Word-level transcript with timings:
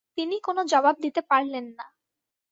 তিনি 0.17 0.35
কোনো 0.43 0.61
জবাব 0.71 0.95
দিতে 1.03 1.21
পারলেন 1.29 1.65
না। 1.77 1.85